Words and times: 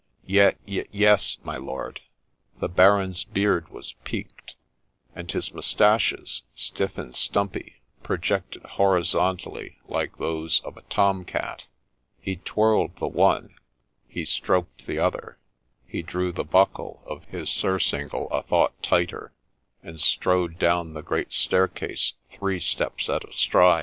'Ye— 0.25 0.53
ye— 0.65 0.83
yes, 0.91 1.37
my 1.43 1.57
lord.' 1.57 2.01
The 2.59 2.67
Baron's 2.67 3.23
beard 3.23 3.69
was 3.69 3.93
peaked; 4.03 4.55
and 5.13 5.31
his 5.31 5.53
mustaches, 5.53 6.41
stiff 6.55 6.97
and 6.97 7.13
stumpy, 7.13 7.83
projected 8.01 8.63
horizontally 8.63 9.77
like 9.85 10.17
those 10.17 10.59
of 10.61 10.75
a 10.75 10.81
Tom 10.89 11.23
Cat: 11.23 11.67
he 12.19 12.37
twirled 12.37 12.95
the 12.95 13.07
one, 13.07 13.53
he 14.07 14.25
stroked 14.25 14.87
the 14.87 14.97
other, 14.97 15.37
he 15.85 16.01
drew 16.01 16.31
the 16.31 16.43
buckle 16.43 17.03
of 17.05 17.25
his 17.25 17.49
surcingle 17.51 18.27
a 18.31 18.41
thought 18.41 18.73
tighter, 18.81 19.33
and 19.83 20.01
strode 20.01 20.57
down 20.57 20.95
the 20.95 21.03
great 21.03 21.31
staircase 21.31 22.13
three 22.31 22.59
steps 22.59 23.07
at 23.07 23.23
a 23.23 23.31
stride. 23.31 23.79